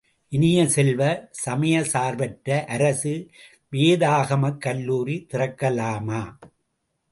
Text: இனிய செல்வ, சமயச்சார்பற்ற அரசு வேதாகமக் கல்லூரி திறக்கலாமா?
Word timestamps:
இனிய 0.31 0.59
செல்வ, 0.67 1.01
சமயச்சார்பற்ற 1.45 2.65
அரசு 2.65 3.13
வேதாகமக் 3.71 4.57
கல்லூரி 4.57 5.27
திறக்கலாமா? 5.33 6.21